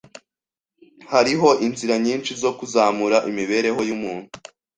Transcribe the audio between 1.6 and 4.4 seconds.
inzira nyinshi zo kuzamura imibereho yumuntu.